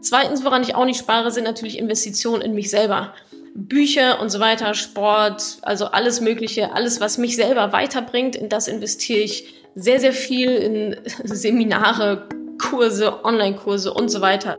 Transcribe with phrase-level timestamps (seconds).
[0.00, 3.14] Zweitens, woran ich auch nicht spare, sind natürlich Investitionen in mich selber.
[3.54, 8.68] Bücher und so weiter, Sport, also alles Mögliche, alles, was mich selber weiterbringt, in das
[8.68, 12.28] investiere ich sehr, sehr viel in Seminare,
[12.58, 14.56] Kurse, Online-Kurse und so weiter.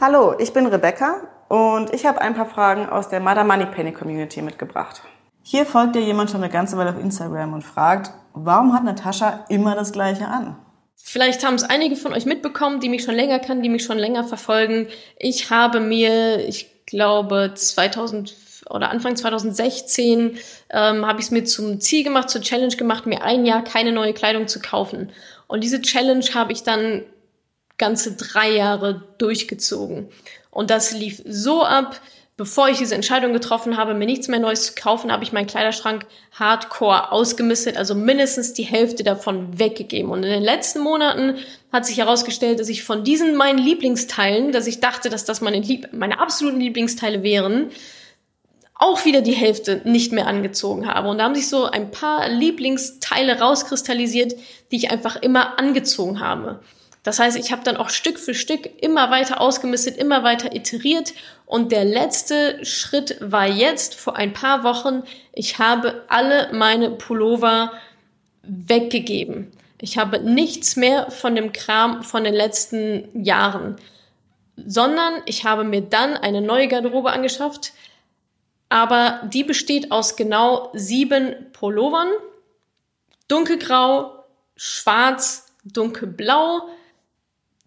[0.00, 3.92] Hallo, ich bin Rebecca und ich habe ein paar Fragen aus der Mother Money Penny
[3.92, 5.02] Community mitgebracht.
[5.50, 9.46] Hier folgt dir jemand schon eine ganze Weile auf Instagram und fragt, warum hat Natascha
[9.48, 10.58] immer das Gleiche an?
[10.94, 13.96] Vielleicht haben es einige von euch mitbekommen, die mich schon länger kennen, die mich schon
[13.96, 14.88] länger verfolgen.
[15.16, 18.34] Ich habe mir, ich glaube, 2000
[18.68, 20.36] oder Anfang 2016
[20.68, 23.92] ähm, habe ich es mir zum Ziel gemacht, zur Challenge gemacht, mir ein Jahr keine
[23.92, 25.12] neue Kleidung zu kaufen.
[25.46, 27.04] Und diese Challenge habe ich dann
[27.78, 30.10] ganze drei Jahre durchgezogen.
[30.50, 31.98] Und das lief so ab,
[32.38, 35.48] bevor ich diese Entscheidung getroffen habe, mir nichts mehr Neues zu kaufen, habe ich meinen
[35.48, 40.10] Kleiderschrank hardcore ausgemistet, also mindestens die Hälfte davon weggegeben.
[40.12, 41.34] Und in den letzten Monaten
[41.72, 45.58] hat sich herausgestellt, dass ich von diesen meinen Lieblingsteilen, dass ich dachte, dass das meine,
[45.58, 47.72] Lieb meine absoluten Lieblingsteile wären,
[48.76, 51.08] auch wieder die Hälfte nicht mehr angezogen habe.
[51.08, 54.34] Und da haben sich so ein paar Lieblingsteile rauskristallisiert,
[54.70, 56.60] die ich einfach immer angezogen habe.
[57.02, 61.14] Das heißt, ich habe dann auch Stück für Stück immer weiter ausgemistet, immer weiter iteriert.
[61.46, 67.72] Und der letzte Schritt war jetzt vor ein paar Wochen, ich habe alle meine Pullover
[68.42, 69.52] weggegeben.
[69.80, 73.76] Ich habe nichts mehr von dem Kram von den letzten Jahren,
[74.56, 77.72] sondern ich habe mir dann eine neue Garderobe angeschafft,
[78.68, 82.08] aber die besteht aus genau sieben Pullovern,
[83.28, 84.24] dunkelgrau,
[84.56, 86.68] schwarz, dunkelblau,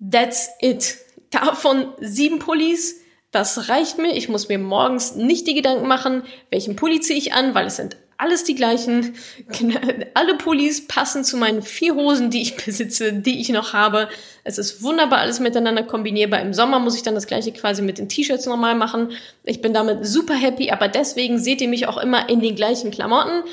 [0.01, 0.97] That's it.
[1.29, 3.01] Davon sieben Pullis.
[3.31, 4.15] Das reicht mir.
[4.15, 7.77] Ich muss mir morgens nicht die Gedanken machen, welchen Pulli ziehe ich an, weil es
[7.77, 9.15] sind alles die gleichen.
[10.13, 14.09] Alle Pullis passen zu meinen vier Hosen, die ich besitze, die ich noch habe.
[14.43, 16.41] Es ist wunderbar alles miteinander kombinierbar.
[16.41, 19.11] Im Sommer muss ich dann das gleiche quasi mit den T-Shirts normal machen.
[19.43, 22.91] Ich bin damit super happy, aber deswegen seht ihr mich auch immer in den gleichen
[22.91, 23.43] Klamotten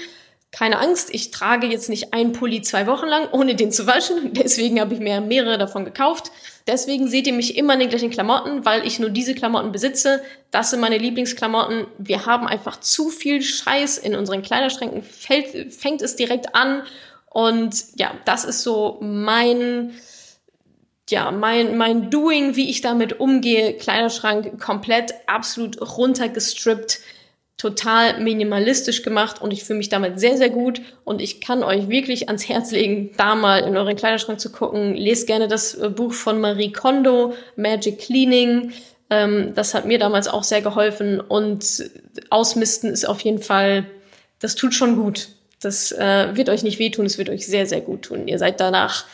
[0.50, 4.32] keine Angst, ich trage jetzt nicht einen Pulli zwei Wochen lang, ohne den zu waschen.
[4.32, 6.30] Deswegen habe ich mir mehrere davon gekauft.
[6.66, 10.22] Deswegen seht ihr mich immer in den gleichen Klamotten, weil ich nur diese Klamotten besitze.
[10.50, 11.86] Das sind meine Lieblingsklamotten.
[11.98, 15.02] Wir haben einfach zu viel Scheiß in unseren Kleiderschränken.
[15.02, 16.82] Fällt, fängt es direkt an.
[17.30, 19.92] Und ja, das ist so mein,
[21.10, 23.74] ja, mein, mein Doing, wie ich damit umgehe.
[23.74, 27.00] Kleiderschrank komplett absolut runtergestrippt
[27.58, 31.88] total minimalistisch gemacht und ich fühle mich damit sehr, sehr gut und ich kann euch
[31.88, 34.94] wirklich ans Herz legen, da mal in euren Kleiderschrank zu gucken.
[34.94, 38.72] Lest gerne das äh, Buch von Marie Kondo, Magic Cleaning.
[39.10, 41.90] Ähm, das hat mir damals auch sehr geholfen und
[42.30, 43.86] Ausmisten ist auf jeden Fall,
[44.38, 45.28] das tut schon gut.
[45.60, 48.28] Das äh, wird euch nicht wehtun, es wird euch sehr, sehr gut tun.
[48.28, 49.04] Ihr seid danach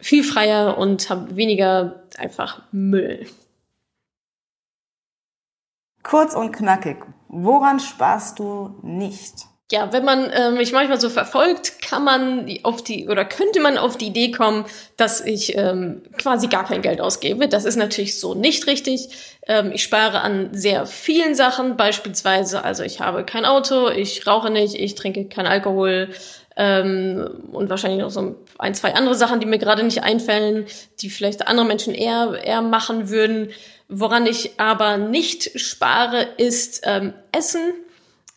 [0.00, 3.26] viel freier und habt weniger einfach Müll.
[6.04, 6.98] Kurz und knackig.
[7.28, 9.46] Woran sparst du nicht?
[9.72, 13.78] Ja, wenn man äh, mich manchmal so verfolgt, kann man auf die oder könnte man
[13.78, 14.66] auf die Idee kommen,
[14.98, 17.48] dass ich ähm, quasi gar kein Geld ausgebe.
[17.48, 19.08] Das ist natürlich so nicht richtig.
[19.46, 24.50] Ähm, ich spare an sehr vielen Sachen, beispielsweise, also ich habe kein Auto, ich rauche
[24.50, 26.10] nicht, ich trinke kein Alkohol
[26.56, 30.66] ähm, und wahrscheinlich noch so ein, zwei andere Sachen, die mir gerade nicht einfallen,
[31.00, 33.48] die vielleicht andere Menschen eher eher machen würden.
[33.88, 37.74] Woran ich aber nicht spare, ist ähm, Essen.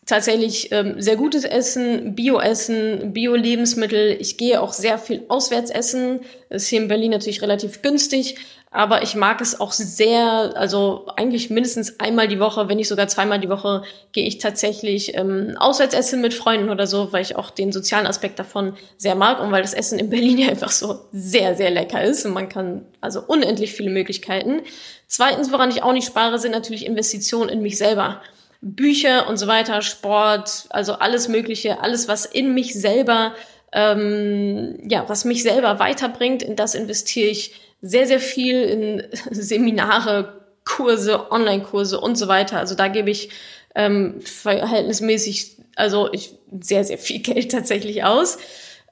[0.08, 4.16] Tatsächlich ähm, sehr gutes Essen, Bio-Essen, Bio-Lebensmittel.
[4.18, 6.20] Ich gehe auch sehr viel auswärts essen.
[6.48, 8.36] Ist hier in Berlin natürlich relativ günstig,
[8.70, 13.06] aber ich mag es auch sehr, also eigentlich mindestens einmal die Woche, wenn nicht sogar
[13.08, 13.82] zweimal die Woche,
[14.12, 18.06] gehe ich tatsächlich ähm, auswärts essen mit Freunden oder so, weil ich auch den sozialen
[18.06, 21.70] Aspekt davon sehr mag und weil das Essen in Berlin ja einfach so sehr, sehr
[21.70, 24.62] lecker ist und man kann also unendlich viele Möglichkeiten.
[25.06, 28.22] Zweitens, woran ich auch nicht spare, sind natürlich Investitionen in mich selber.
[28.60, 33.34] Bücher und so weiter, Sport, also alles Mögliche, alles, was in mich selber,
[33.72, 40.42] ähm, ja, was mich selber weiterbringt, in das investiere ich sehr, sehr viel in Seminare,
[40.64, 42.58] Kurse, Online-Kurse und so weiter.
[42.58, 43.30] Also da gebe ich
[43.74, 48.38] ähm, verhältnismäßig, also ich sehr, sehr viel Geld tatsächlich aus.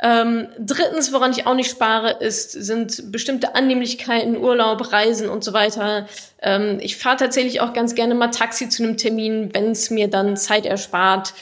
[0.02, 5.54] Ähm, drittens, woran ich auch nicht spare, ist, sind bestimmte Annehmlichkeiten, Urlaub, Reisen und so
[5.54, 6.06] weiter.
[6.42, 10.08] Ähm, ich fahre tatsächlich auch ganz gerne mal Taxi zu einem Termin, wenn es mir
[10.08, 11.32] dann Zeit erspart.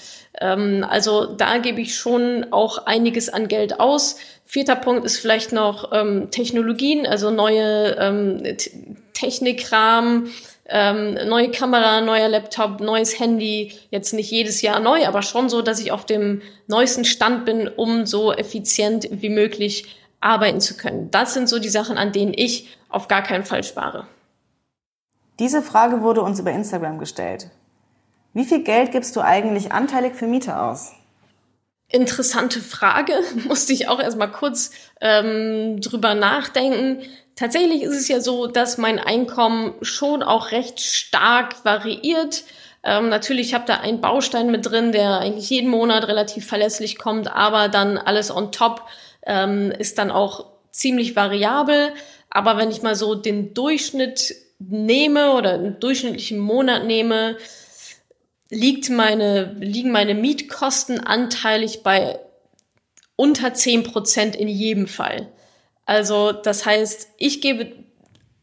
[0.41, 4.17] Ähm, also da gebe ich schon auch einiges an Geld aus.
[4.45, 8.43] Vierter Punkt ist vielleicht noch ähm, Technologien, also neue ähm,
[9.15, 10.31] Technikrahmen
[10.67, 13.73] ähm, neue Kamera, neuer Laptop, neues Handy.
[13.91, 17.69] Jetzt nicht jedes Jahr neu, aber schon so, dass ich auf dem neuesten Stand bin,
[17.69, 21.11] um so effizient wie möglich arbeiten zu können.
[21.11, 24.07] Das sind so die Sachen, an denen ich auf gar keinen Fall spare.
[25.39, 27.51] Diese Frage wurde uns über Instagram gestellt.
[28.33, 30.93] Wie viel Geld gibst du eigentlich anteilig für Miete aus?
[31.89, 33.13] Interessante Frage,
[33.49, 34.71] musste ich auch erstmal kurz
[35.01, 37.03] ähm, drüber nachdenken.
[37.37, 42.45] Tatsächlich ist es ja so, dass mein Einkommen schon auch recht stark variiert.
[42.85, 47.29] Ähm, natürlich habe da einen Baustein mit drin, der eigentlich jeden Monat relativ verlässlich kommt,
[47.29, 48.83] aber dann alles on top
[49.27, 51.93] ähm, ist dann auch ziemlich variabel.
[52.31, 57.37] Aber wenn ich mal so den Durchschnitt nehme oder einen durchschnittlichen Monat nehme,
[58.51, 62.21] liegt meine, liegen meine Mietkosten anteilig bei
[63.17, 65.33] unter zehn Prozent in jedem Fall.
[65.87, 67.73] Also das heißt, ich gebe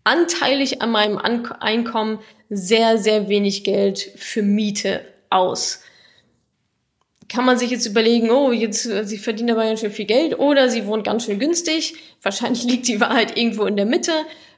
[0.03, 5.81] anteilig an meinem Einkommen sehr, sehr wenig Geld für Miete aus.
[7.29, 10.69] Kann man sich jetzt überlegen, oh, jetzt, sie verdient aber ganz schön viel Geld oder
[10.69, 11.95] sie wohnt ganz schön günstig.
[12.21, 14.11] Wahrscheinlich liegt die Wahrheit irgendwo in der Mitte.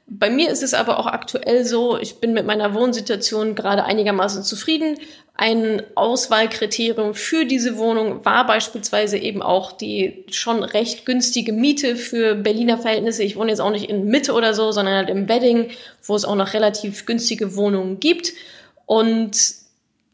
[0.06, 4.42] Bei mir ist es aber auch aktuell so, ich bin mit meiner Wohnsituation gerade einigermaßen
[4.42, 4.98] zufrieden.
[5.34, 12.34] Ein Auswahlkriterium für diese Wohnung war beispielsweise eben auch die schon recht günstige Miete für
[12.34, 13.22] Berliner Verhältnisse.
[13.22, 15.70] Ich wohne jetzt auch nicht in Mitte oder so, sondern halt im Wedding,
[16.02, 18.34] wo es auch noch relativ günstige Wohnungen gibt.
[18.86, 19.63] Und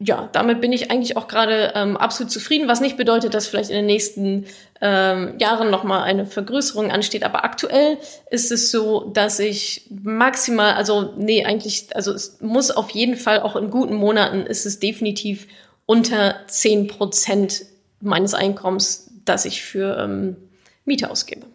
[0.03, 3.69] ja, damit bin ich eigentlich auch gerade ähm, absolut zufrieden, was nicht bedeutet, dass vielleicht
[3.69, 4.45] in den nächsten
[4.81, 7.23] ähm, Jahren nochmal eine Vergrößerung ansteht.
[7.23, 7.99] Aber aktuell
[8.31, 13.41] ist es so, dass ich maximal, also nee, eigentlich, also es muss auf jeden Fall
[13.41, 15.47] auch in guten Monaten ist es definitiv
[15.85, 17.65] unter zehn Prozent
[17.99, 20.35] meines Einkommens, das ich für ähm,
[20.83, 21.45] Miete ausgebe.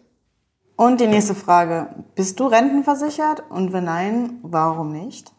[0.77, 1.89] Und die nächste Frage.
[2.15, 3.43] Bist du rentenversichert?
[3.49, 5.31] Und wenn nein, warum nicht?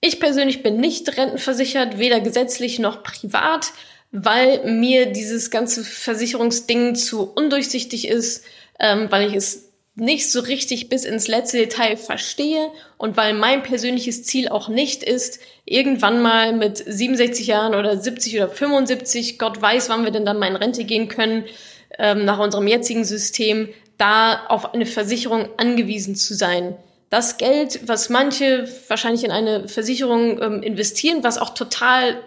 [0.00, 3.72] Ich persönlich bin nicht rentenversichert, weder gesetzlich noch privat,
[4.12, 8.44] weil mir dieses ganze Versicherungsding zu undurchsichtig ist,
[8.78, 13.62] ähm, weil ich es nicht so richtig bis ins letzte Detail verstehe und weil mein
[13.62, 19.60] persönliches Ziel auch nicht ist, irgendwann mal mit 67 Jahren oder 70 oder 75, Gott
[19.60, 21.44] weiß, wann wir denn dann mal in Rente gehen können,
[21.98, 23.68] ähm, nach unserem jetzigen System,
[23.98, 26.76] da auf eine Versicherung angewiesen zu sein
[27.10, 32.20] das Geld, was manche wahrscheinlich in eine Versicherung ähm, investieren, was auch total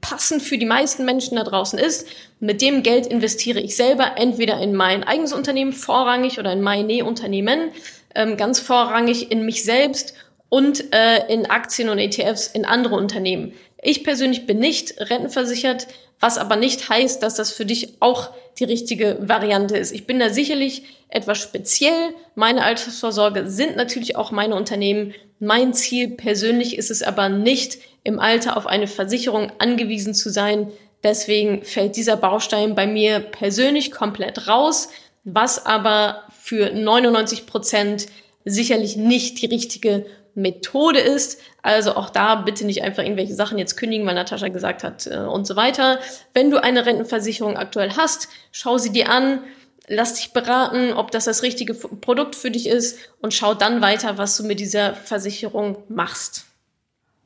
[0.00, 2.06] passend für die meisten Menschen da draußen ist,
[2.38, 7.04] mit dem Geld investiere ich selber entweder in mein eigenes Unternehmen vorrangig oder in meine
[7.04, 7.70] Unternehmen
[8.14, 10.14] ähm, ganz vorrangig in mich selbst
[10.48, 13.54] und äh, in Aktien und ETFs in andere Unternehmen.
[13.82, 15.88] Ich persönlich bin nicht rentenversichert,
[16.20, 19.92] was aber nicht heißt, dass das für dich auch die richtige Variante ist.
[19.92, 22.14] Ich bin da sicherlich etwas speziell.
[22.34, 25.14] Meine Altersvorsorge sind natürlich auch meine Unternehmen.
[25.38, 30.70] Mein Ziel persönlich ist es aber nicht, im Alter auf eine Versicherung angewiesen zu sein.
[31.02, 34.88] Deswegen fällt dieser Baustein bei mir persönlich komplett raus,
[35.24, 38.06] was aber für 99 Prozent
[38.44, 41.40] sicherlich nicht die richtige Methode ist.
[41.62, 45.18] Also auch da bitte nicht einfach irgendwelche Sachen jetzt kündigen, weil Natascha gesagt hat äh,
[45.18, 46.00] und so weiter.
[46.32, 49.40] Wenn du eine Rentenversicherung aktuell hast, schau sie dir an,
[49.88, 54.18] lass dich beraten, ob das das richtige Produkt für dich ist und schau dann weiter,
[54.18, 56.46] was du mit dieser Versicherung machst.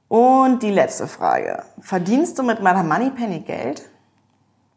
[0.08, 1.62] Und die letzte Frage.
[1.80, 3.82] Verdienst du mit Madame Moneypenny Geld?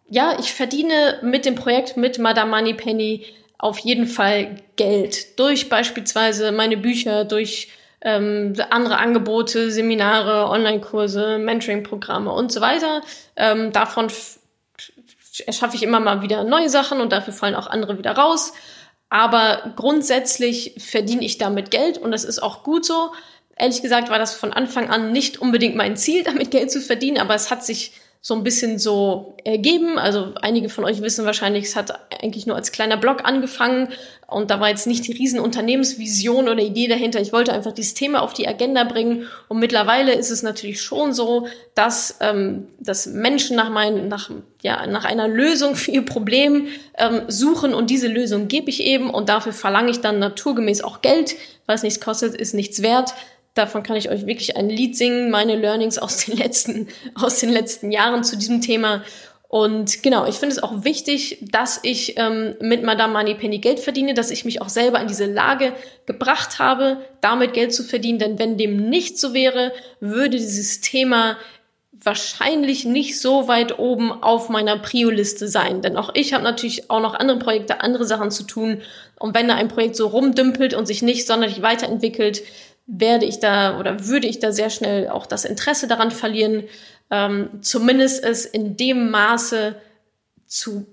[0.09, 3.25] Ja, ich verdiene mit dem Projekt mit Madame Moneypenny
[3.57, 5.39] auf jeden Fall Geld.
[5.39, 7.69] Durch beispielsweise meine Bücher, durch
[8.01, 13.01] ähm, andere Angebote, Seminare, Online-Kurse, Mentoring-Programme und so weiter.
[13.35, 14.09] Ähm, davon
[15.39, 18.53] erschaffe ich immer mal wieder neue Sachen und dafür fallen auch andere wieder raus.
[19.09, 23.11] Aber grundsätzlich verdiene ich damit Geld und das ist auch gut so.
[23.57, 27.17] Ehrlich gesagt war das von Anfang an nicht unbedingt mein Ziel, damit Geld zu verdienen,
[27.17, 29.97] aber es hat sich so ein bisschen so ergeben.
[29.97, 33.89] Also einige von euch wissen wahrscheinlich, es hat eigentlich nur als kleiner Blog angefangen
[34.27, 37.19] und da war jetzt nicht die riesen Unternehmensvision oder Idee dahinter.
[37.19, 41.13] Ich wollte einfach dieses Thema auf die Agenda bringen und mittlerweile ist es natürlich schon
[41.13, 44.29] so, dass, ähm, dass Menschen nach, mein, nach,
[44.61, 46.67] ja, nach einer Lösung für ihr Problem
[46.99, 51.01] ähm, suchen und diese Lösung gebe ich eben und dafür verlange ich dann naturgemäß auch
[51.01, 51.35] Geld,
[51.73, 53.13] es nichts kostet, ist nichts wert.
[53.53, 57.49] Davon kann ich euch wirklich ein Lied singen, meine Learnings aus den letzten, aus den
[57.49, 59.03] letzten Jahren zu diesem Thema.
[59.51, 64.13] Und genau, ich finde es auch wichtig, dass ich ähm, mit Madame Moneypenny Geld verdiene,
[64.13, 65.73] dass ich mich auch selber in diese Lage
[66.05, 68.17] gebracht habe, damit Geld zu verdienen.
[68.17, 71.35] Denn wenn dem nicht so wäre, würde dieses Thema
[72.03, 75.81] wahrscheinlich nicht so weit oben auf meiner Prio-Liste sein.
[75.81, 78.81] Denn auch ich habe natürlich auch noch andere Projekte, andere Sachen zu tun.
[79.19, 82.41] Und wenn da ein Projekt so rumdümpelt und sich nicht sonderlich weiterentwickelt,
[82.91, 86.63] werde ich da oder würde ich da sehr schnell auch das Interesse daran verlieren,
[87.09, 89.75] ähm, zumindest es in dem Maße
[90.45, 90.85] zu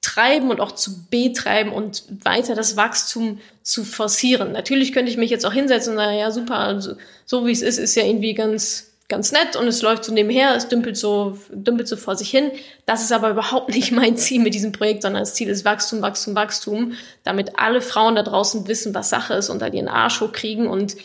[0.00, 4.52] treiben und auch zu betreiben und weiter das Wachstum zu forcieren.
[4.52, 6.94] Natürlich könnte ich mich jetzt auch hinsetzen und sagen, ja super, also,
[7.24, 10.56] so wie es ist, ist ja irgendwie ganz ganz nett und es läuft so nebenher,
[10.56, 12.50] es dümpelt so, dümpelt so vor sich hin.
[12.86, 16.00] Das ist aber überhaupt nicht mein Ziel mit diesem Projekt, sondern das Ziel ist Wachstum,
[16.00, 20.22] Wachstum, Wachstum, damit alle Frauen da draußen wissen, was Sache ist und da ihren Arsch
[20.22, 20.96] hochkriegen und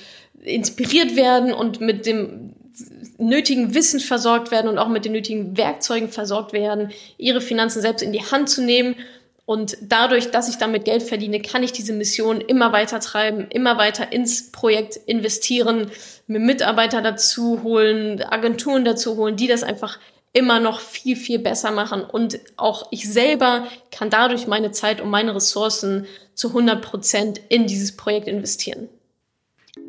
[0.44, 2.54] inspiriert werden und mit dem
[3.18, 8.04] nötigen Wissen versorgt werden und auch mit den nötigen Werkzeugen versorgt werden, ihre Finanzen selbst
[8.04, 8.96] in die Hand zu nehmen.
[9.46, 13.78] Und dadurch, dass ich damit Geld verdiene, kann ich diese Mission immer weiter treiben, immer
[13.78, 15.90] weiter ins Projekt investieren,
[16.28, 20.00] mir Mitarbeiter dazu holen, Agenturen dazu holen, die das einfach
[20.34, 22.04] immer noch viel, viel besser machen.
[22.04, 27.66] Und auch ich selber kann dadurch meine Zeit und meine Ressourcen zu 100 Prozent in
[27.66, 28.90] dieses Projekt investieren.